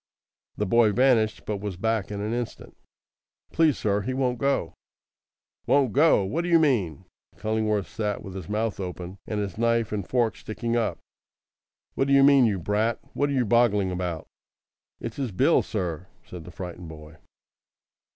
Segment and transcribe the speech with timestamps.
[0.57, 2.75] The boy vanished, but was back in an instant.
[3.51, 4.73] "Please, sir, he won't go."
[5.67, 6.23] "Won't go!
[6.23, 7.05] What d'you mean?"
[7.37, 10.97] Cullingworth sat with his mouth open and his knife and fork sticking up.
[11.93, 12.97] "What d'you mean, you brat?
[13.13, 14.25] What are you boggling about?"
[14.99, 17.17] "It's his bill, sir," said the frightened boy.